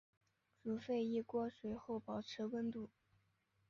[0.63, 2.89] 煮沸一锅水后保持温度。